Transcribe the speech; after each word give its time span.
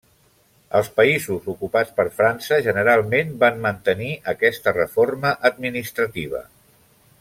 Els 0.77 0.87
països 0.99 1.45
ocupats 1.53 1.91
per 1.99 2.05
França 2.21 2.59
generalment 2.69 3.37
van 3.45 3.63
mantenir 3.69 4.11
aquesta 4.37 4.77
reforma 4.81 5.39
administrativa. 5.55 6.47